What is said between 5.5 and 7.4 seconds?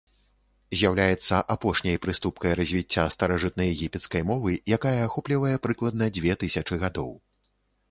прыкладна дзве тысячы гадоў.